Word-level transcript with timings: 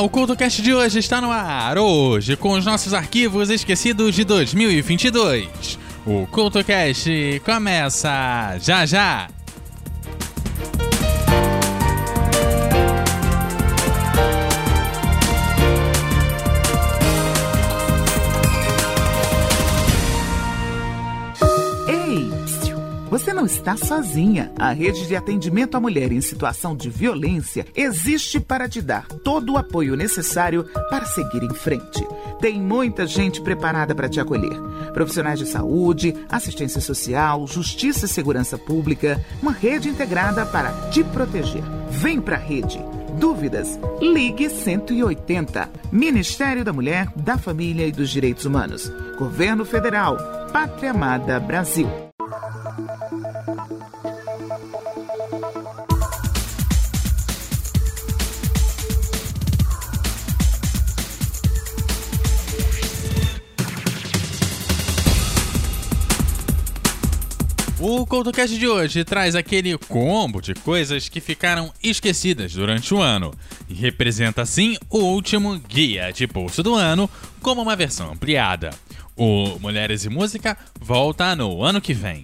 O 0.00 0.08
CultoCast 0.08 0.62
de 0.62 0.72
hoje 0.72 0.98
está 0.98 1.20
no 1.20 1.30
ar. 1.30 1.76
Hoje, 1.76 2.34
com 2.34 2.52
os 2.52 2.64
nossos 2.64 2.94
arquivos 2.94 3.50
esquecidos 3.50 4.14
de 4.14 4.24
2022. 4.24 5.78
O 6.06 6.26
CultoCast 6.28 7.42
começa 7.44 8.56
já 8.62 8.86
já. 8.86 9.28
Você 23.30 23.34
não 23.34 23.46
está 23.46 23.76
sozinha. 23.76 24.50
A 24.58 24.72
rede 24.72 25.06
de 25.06 25.14
atendimento 25.14 25.76
à 25.76 25.80
mulher 25.80 26.10
em 26.10 26.20
situação 26.20 26.74
de 26.74 26.90
violência 26.90 27.64
existe 27.76 28.40
para 28.40 28.68
te 28.68 28.82
dar 28.82 29.06
todo 29.06 29.52
o 29.52 29.56
apoio 29.56 29.94
necessário 29.94 30.64
para 30.90 31.04
seguir 31.04 31.44
em 31.44 31.54
frente. 31.54 32.04
Tem 32.40 32.60
muita 32.60 33.06
gente 33.06 33.40
preparada 33.40 33.94
para 33.94 34.08
te 34.08 34.18
acolher. 34.18 34.60
Profissionais 34.92 35.38
de 35.38 35.46
saúde, 35.46 36.12
assistência 36.28 36.80
social, 36.80 37.46
justiça 37.46 38.06
e 38.06 38.08
segurança 38.08 38.58
pública, 38.58 39.24
uma 39.40 39.52
rede 39.52 39.88
integrada 39.88 40.44
para 40.44 40.72
te 40.90 41.04
proteger. 41.04 41.62
Vem 41.88 42.20
para 42.20 42.34
a 42.34 42.40
rede. 42.40 42.84
Dúvidas? 43.20 43.78
Ligue 44.00 44.50
180. 44.50 45.70
Ministério 45.92 46.64
da 46.64 46.72
Mulher, 46.72 47.06
da 47.14 47.38
Família 47.38 47.86
e 47.86 47.92
dos 47.92 48.10
Direitos 48.10 48.44
Humanos. 48.44 48.90
Governo 49.16 49.64
Federal. 49.64 50.18
Pátria 50.52 50.90
Amada 50.90 51.38
Brasil. 51.38 52.09
O 67.82 68.04
CoutoCast 68.04 68.58
de 68.58 68.68
hoje 68.68 69.04
traz 69.04 69.34
aquele 69.34 69.78
combo 69.78 70.42
de 70.42 70.52
coisas 70.52 71.08
que 71.08 71.18
ficaram 71.18 71.72
esquecidas 71.82 72.52
durante 72.52 72.92
o 72.92 73.00
ano 73.00 73.32
e 73.70 73.72
representa 73.72 74.42
assim 74.42 74.76
o 74.90 74.98
último 74.98 75.58
guia 75.58 76.12
de 76.12 76.26
bolso 76.26 76.62
do 76.62 76.74
ano 76.74 77.08
como 77.40 77.62
uma 77.62 77.74
versão 77.74 78.12
ampliada. 78.12 78.68
O 79.16 79.58
Mulheres 79.60 80.04
e 80.04 80.10
Música 80.10 80.58
volta 80.78 81.34
no 81.34 81.64
ano 81.64 81.80
que 81.80 81.94
vem. 81.94 82.22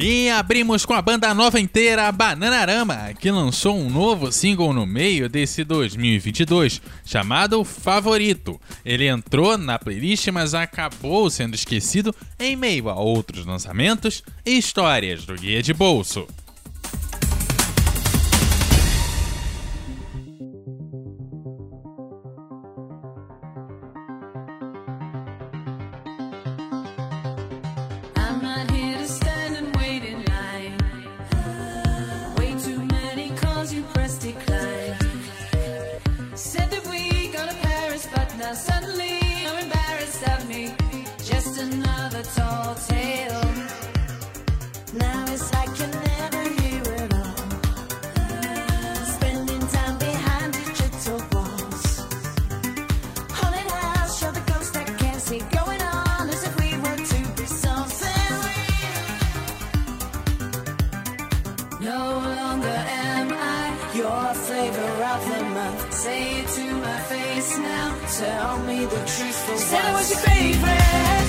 E 0.00 0.30
abrimos 0.30 0.86
com 0.86 0.94
a 0.94 1.02
banda 1.02 1.34
nova 1.34 1.58
inteira 1.58 2.12
Bananarama, 2.12 3.12
que 3.18 3.32
lançou 3.32 3.76
um 3.76 3.90
novo 3.90 4.30
single 4.30 4.72
no 4.72 4.86
meio 4.86 5.28
desse 5.28 5.64
2022, 5.64 6.80
chamado 7.04 7.64
Favorito. 7.64 8.60
Ele 8.84 9.08
entrou 9.08 9.58
na 9.58 9.76
playlist, 9.76 10.28
mas 10.28 10.54
acabou 10.54 11.28
sendo 11.28 11.56
esquecido 11.56 12.14
em 12.38 12.54
meio 12.54 12.88
a 12.88 12.94
outros 12.94 13.44
lançamentos 13.44 14.22
e 14.46 14.56
histórias 14.56 15.24
do 15.24 15.34
Guia 15.34 15.60
de 15.60 15.74
Bolso. 15.74 16.28
Say 65.90 66.40
it 66.40 66.48
to 66.48 66.74
my 66.74 66.98
face 67.00 67.58
now. 67.58 67.98
Tell 68.18 68.58
me 68.60 68.84
the 68.84 69.02
truth. 69.12 69.38
For 69.46 69.56
Said 69.56 69.84
I 69.84 69.92
was 69.92 70.10
your 70.10 70.20
favorite. 70.20 71.27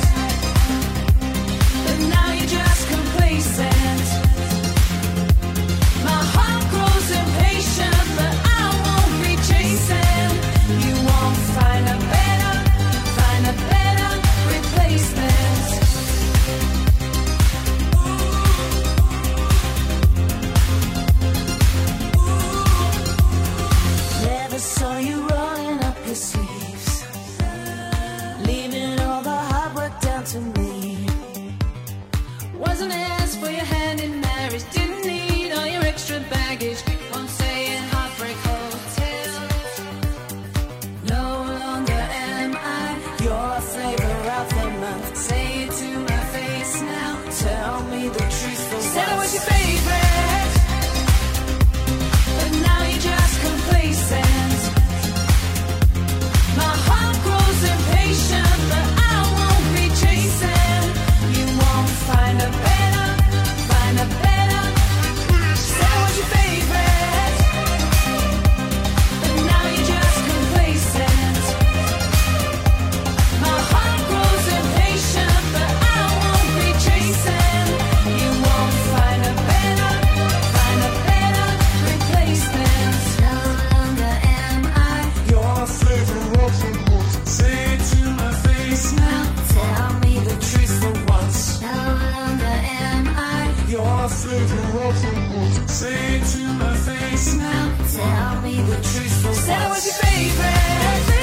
Say 95.67 96.17
it 96.17 96.25
to 96.25 96.39
my 96.53 96.75
face 96.75 97.35
now. 97.35 97.77
Tell 97.91 98.41
me 98.41 98.61
the 98.61 98.75
truth. 98.75 99.35
Settle 99.35 99.69
with 99.69 99.85
your 99.85 99.95
baby. 100.01 101.18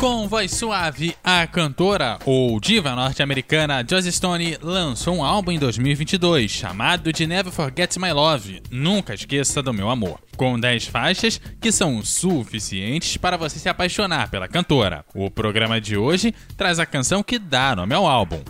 Com 0.00 0.28
voz 0.28 0.52
suave, 0.52 1.16
a 1.24 1.44
cantora 1.44 2.20
ou 2.24 2.60
diva 2.60 2.94
norte-americana 2.94 3.84
Josie 3.88 4.12
Stone 4.12 4.56
lançou 4.62 5.16
um 5.16 5.24
álbum 5.24 5.50
em 5.50 5.58
2022 5.58 6.48
chamado 6.48 7.12
de 7.12 7.26
Never 7.26 7.52
Forget 7.52 7.98
My 7.98 8.12
Love, 8.12 8.62
Nunca 8.70 9.14
Esqueça 9.14 9.60
do 9.60 9.72
Meu 9.72 9.90
Amor, 9.90 10.20
com 10.36 10.58
10 10.58 10.86
faixas 10.86 11.40
que 11.60 11.72
são 11.72 12.00
suficientes 12.04 13.16
para 13.16 13.36
você 13.36 13.58
se 13.58 13.68
apaixonar 13.68 14.30
pela 14.30 14.46
cantora. 14.46 15.04
O 15.12 15.28
programa 15.28 15.80
de 15.80 15.96
hoje 15.96 16.32
traz 16.56 16.78
a 16.78 16.86
canção 16.86 17.20
que 17.20 17.36
dá 17.36 17.74
nome 17.74 17.92
ao 17.92 18.06
álbum, 18.06 18.40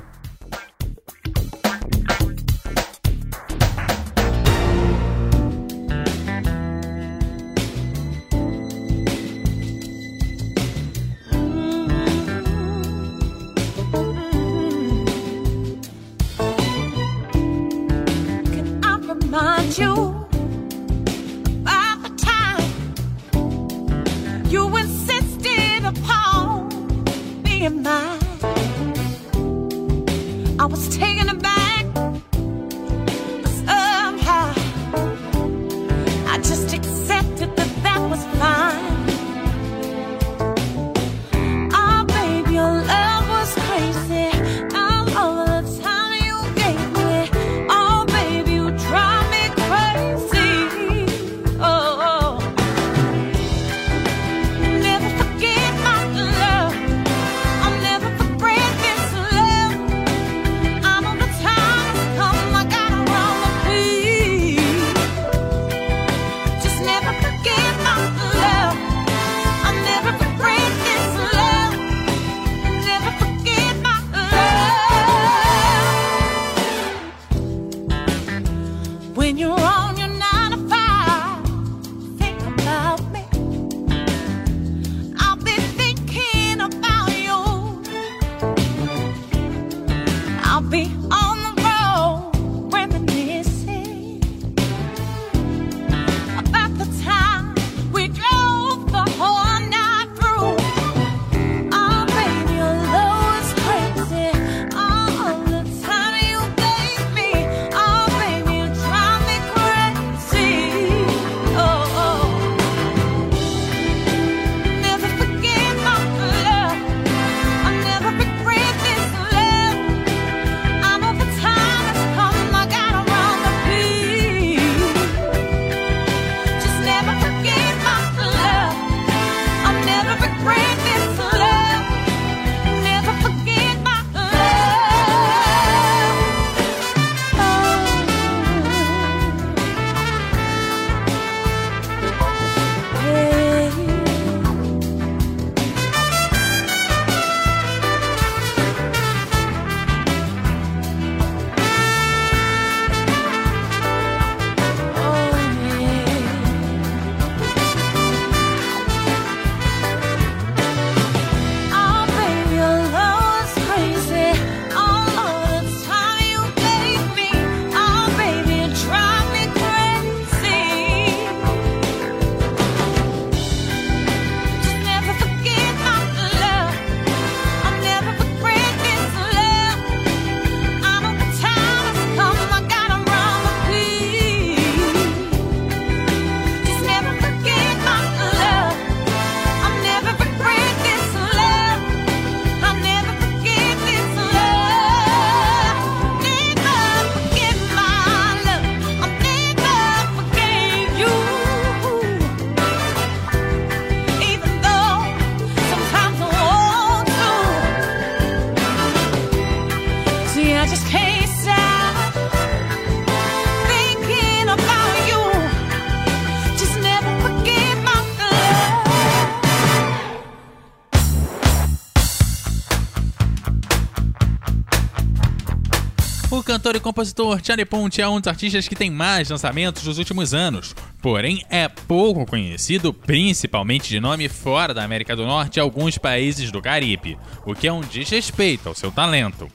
cantor 226.69 226.77
e 226.77 226.81
compositor 226.81 227.41
Charlie 227.43 227.65
Ponte 227.65 228.03
é 228.03 228.07
um 228.07 228.21
dos 228.21 228.29
artistas 228.29 228.69
que 228.69 228.75
tem 228.75 228.91
mais 228.91 229.31
lançamentos 229.31 229.85
nos 229.85 229.97
últimos 229.97 230.35
anos, 230.35 230.75
porém 231.01 231.43
é 231.49 231.67
pouco 231.67 232.27
conhecido, 232.27 232.93
principalmente 232.93 233.89
de 233.89 233.99
nome 233.99 234.29
fora 234.29 234.75
da 234.75 234.85
América 234.85 235.17
do 235.17 235.25
Norte 235.25 235.57
e 235.57 235.61
alguns 235.61 235.97
países 235.97 236.53
do 236.53 236.61
Caribe, 236.61 237.17
o 237.47 237.55
que 237.55 237.67
é 237.67 237.73
um 237.73 237.81
desrespeito 237.81 238.69
ao 238.69 238.75
seu 238.75 238.93
talento. 238.93 239.51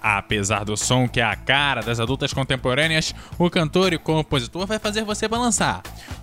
Apesar 0.00 0.64
do 0.64 0.74
som 0.74 1.06
que 1.06 1.20
é 1.20 1.24
a 1.24 1.36
cara 1.36 1.82
das 1.82 2.00
adultas 2.00 2.32
contemporâneas, 2.32 3.14
o 3.38 3.50
cantor 3.50 3.92
e 3.92 3.98
compositor 3.98 4.66
vai 4.66 4.78
fazer 4.78 5.04
você 5.04 5.28
balançar. 5.28 5.82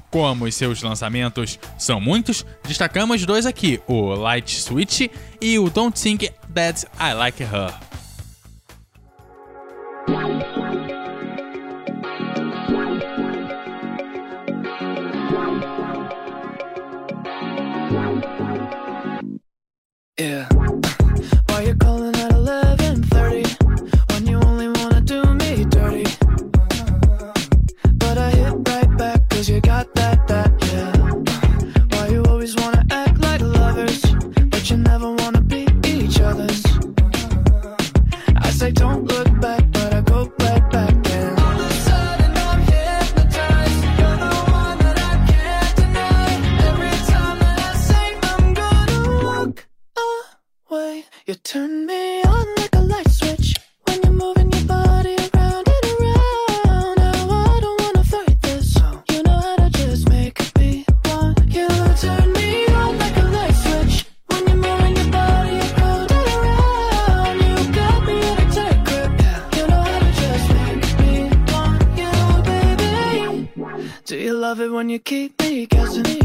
Como 0.09 0.45
os 0.45 0.55
seus 0.55 0.81
lançamentos 0.81 1.59
são 1.77 2.01
muitos, 2.01 2.43
destacamos 2.63 3.23
dois 3.27 3.45
aqui: 3.45 3.79
o 3.85 4.15
Light 4.15 4.59
Switch 4.59 5.01
e 5.39 5.59
o 5.59 5.69
Don't 5.69 6.01
Think 6.01 6.31
That 6.53 6.87
I 6.99 7.13
Like 7.13 7.43
Her. 7.43 8.00
Yeah. 20.17 20.60
when 74.81 74.89
you 74.89 74.97
keep 74.97 75.39
me 75.39 75.67
guessing. 75.67 76.20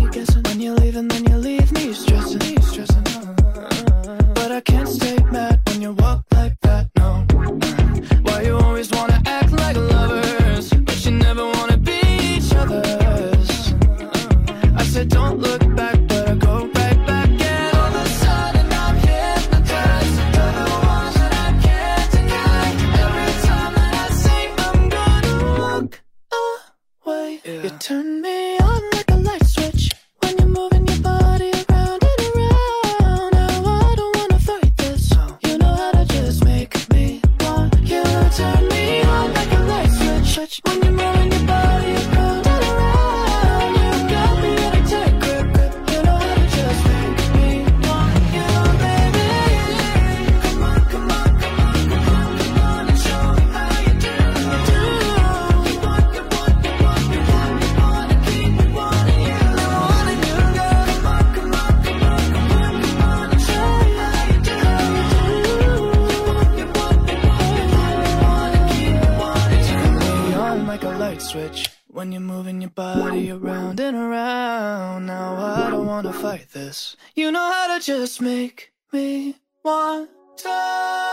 wanna 75.97 76.12
fight 76.12 76.50
this. 76.53 76.95
You 77.15 77.33
know 77.33 77.50
how 77.50 77.79
to 77.79 77.83
just 77.83 78.21
make 78.21 78.71
me 78.93 79.37
want 79.65 80.11
to. 80.37 81.06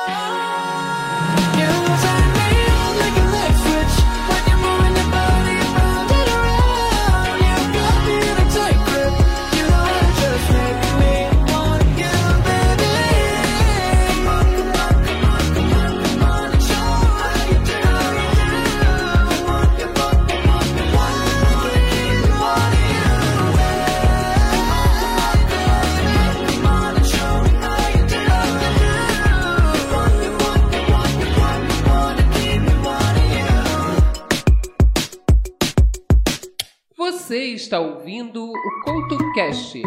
está 37.74 37.82
ouvindo 37.82 38.52
o 38.52 38.82
CoutoCast. 38.86 39.82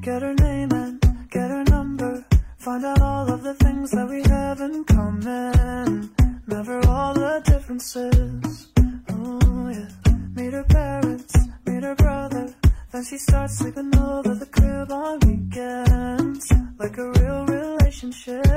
Get 0.00 0.22
her 0.22 0.34
name 0.34 0.68
get 1.28 1.50
her 1.50 1.64
number. 1.68 2.24
Find 2.58 2.84
out 2.84 3.00
all 3.00 3.32
of 3.32 3.42
the 3.42 3.54
things 3.54 3.90
that 3.90 4.08
we 4.08 4.22
have 4.30 4.60
in 4.60 4.84
common. 4.84 6.10
Never 6.46 6.86
all 6.86 7.14
the 7.14 7.42
differences. 7.44 8.68
Oh, 9.10 9.70
yeah. 9.70 9.88
Meet 10.36 10.52
her 10.52 10.64
parents, 10.64 11.34
meet 11.66 11.82
her 11.82 11.96
brother. 11.96 12.54
Then 12.92 13.04
she 13.04 13.18
starts 13.18 13.58
sleeping 13.58 13.90
over 13.98 14.36
the 14.36 14.46
crib 14.46 14.92
on 14.92 15.18
weekends. 15.26 16.52
Like 16.78 16.96
a 16.98 17.10
real 17.10 17.46
relationship. 17.46 18.53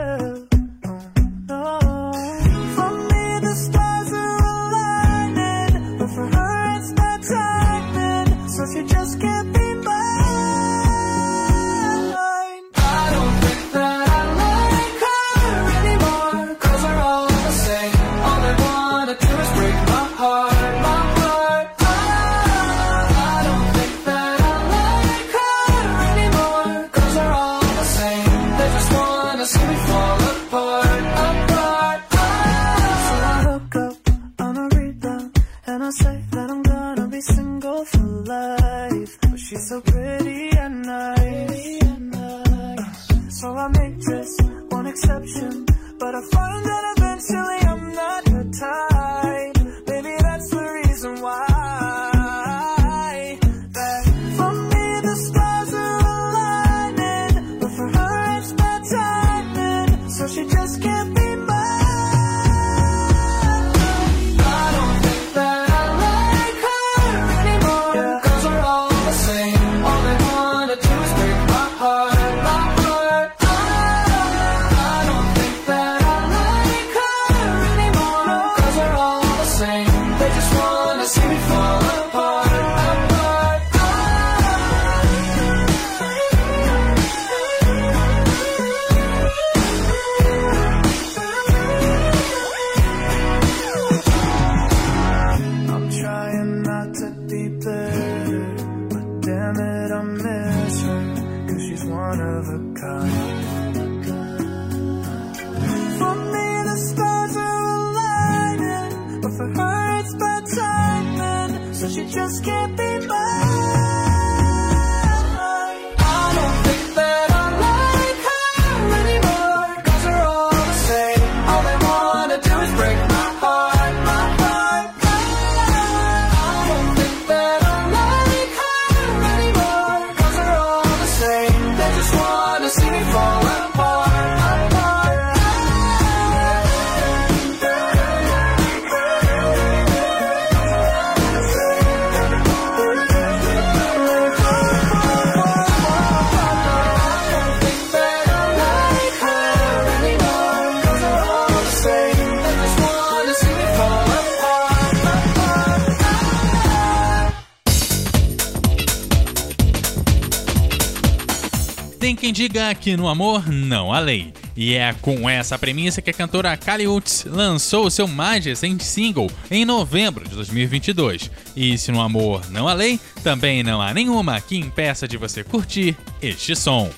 Diga 162.48 162.74
que 162.74 162.96
no 162.96 163.10
amor 163.10 163.50
não 163.50 163.94
há 163.94 164.00
lei. 164.00 164.34
E 164.56 164.74
é 164.74 164.94
com 165.02 165.30
essa 165.30 165.60
premissa 165.60 166.02
que 166.02 166.10
a 166.10 166.14
cantora 166.14 166.56
Kali 166.56 166.88
Uchis 166.88 167.26
lançou 167.26 167.90
seu 167.90 168.08
mais 168.08 168.46
recente 168.46 168.84
single 168.84 169.30
em 169.52 169.66
novembro 169.66 170.28
de 170.28 170.34
2022. 170.34 171.30
E 171.56 171.78
se 171.78 171.92
no 171.92 172.02
amor 172.02 172.50
não 172.50 172.68
há 172.68 172.74
lei, 172.74 173.00
também 173.22 173.64
não 173.64 173.82
há 173.82 173.94
nenhuma 173.94 174.40
que 174.40 174.58
impeça 174.58 175.08
de 175.08 175.18
você 175.18 175.44
curtir 175.44 175.96
este 176.22 176.56
som. 176.56 176.90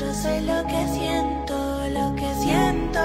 Yo 0.00 0.14
sé 0.14 0.40
lo 0.40 0.66
que 0.66 0.86
siento, 0.94 1.54
lo 1.90 2.16
que 2.16 2.34
siento. 2.36 3.00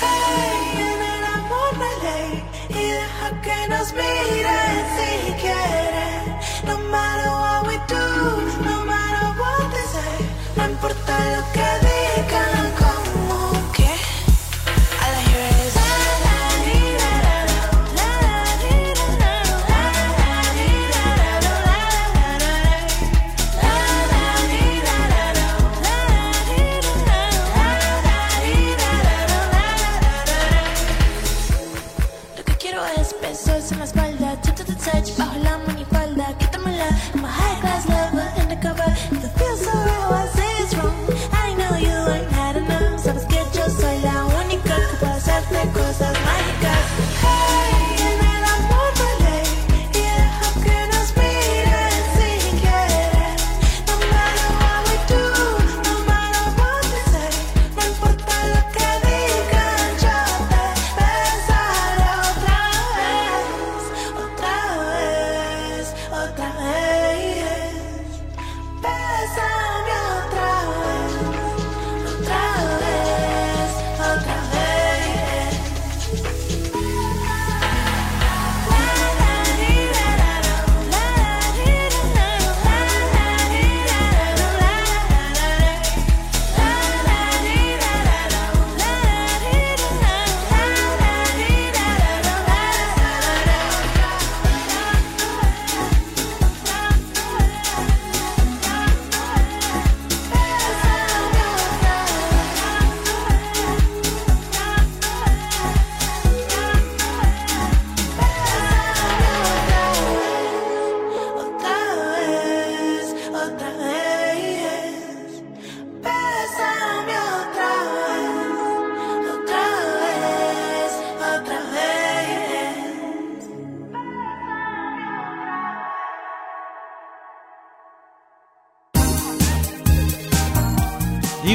Hey, 0.00 0.86
en 0.88 1.00
el 1.14 1.24
amor 1.38 1.72
hay 1.86 1.96
ley 2.06 2.32
y 2.70 2.82
deja 3.00 3.28
que 3.42 3.68
nos 3.68 3.92
miren 3.92 4.78
si 4.96 5.32
quieren. 5.42 6.22
No 6.64 6.78
matter 6.90 7.28
what 7.28 7.66
we 7.68 7.76
do, 7.88 8.06
no 8.64 8.84
matter 8.86 9.26
what 9.38 9.70
they 9.74 9.86
say, 9.96 10.16
no 10.56 10.64
importa 10.64 11.14
lo 11.36 11.42
que 11.52 11.69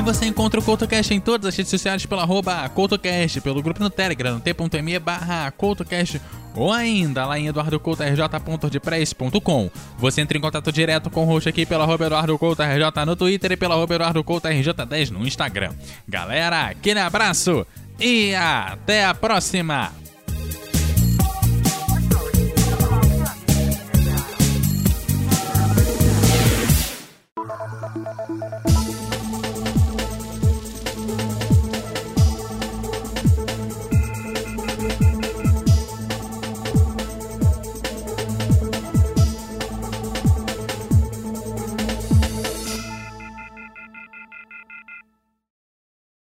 você 0.06 0.26
encontra 0.28 0.60
o 0.60 0.64
CoutoCast 0.64 1.16
em 1.16 1.20
todas 1.20 1.48
as 1.48 1.58
redes 1.58 1.72
sociais 1.72 2.06
pela 2.06 2.22
arroba 2.22 2.70
CoutoCast, 2.70 3.42
pelo 3.42 3.64
grupo 3.64 3.82
no 3.82 3.90
Telegram, 3.90 4.40
t.me 4.40 5.00
barra 5.00 5.50
CoutoCast, 5.50 6.22
ou 6.54 6.72
ainda 6.72 7.26
lá 7.26 7.40
em 7.40 7.48
eduardocoutorj.wordpress.com. 7.48 9.72
Você 9.98 10.22
entra 10.22 10.38
em 10.38 10.42
contato 10.42 10.72
direto 10.72 11.10
com 11.10 11.24
o 11.24 11.26
host 11.26 11.50
aqui 11.50 11.66
pela 11.66 11.86
arroba 11.86 12.06
EduardoCoutoRJ 12.06 13.04
no 13.04 13.16
Twitter 13.16 13.54
e 13.54 13.58
pela 13.58 13.74
arroba 13.74 13.96
EduardoCoutoRJ10 13.96 15.10
no 15.10 15.26
Instagram. 15.26 15.74
Galera, 16.08 16.68
aquele 16.68 17.00
abraço 17.00 17.66
e 18.00 18.36
até 18.36 19.06
a 19.06 19.16
próxima! 19.16 20.05